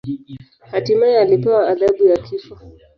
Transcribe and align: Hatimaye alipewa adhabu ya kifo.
Hatimaye 0.71 1.19
alipewa 1.21 1.67
adhabu 1.67 2.03
ya 2.05 2.17
kifo. 2.17 2.55